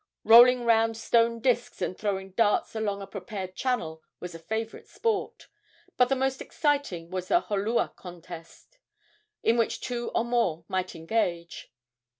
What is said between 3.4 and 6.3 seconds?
channel was a favorite sport; but the